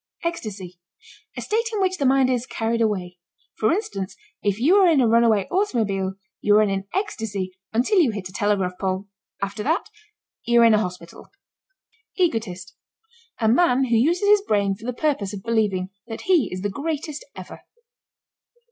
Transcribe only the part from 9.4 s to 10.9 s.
after that you're in a